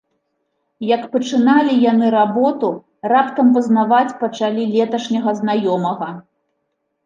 [0.95, 2.71] Як пачыналі яны работу,
[3.15, 6.13] раптам пазнаваць пачалі леташняга знаёмага.